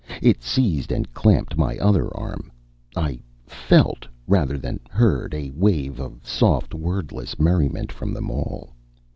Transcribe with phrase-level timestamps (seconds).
[0.23, 2.51] It seized and clamped my other arm.
[2.95, 8.71] I felt, rather than heard, a wave of soft, wordless merriment from them all.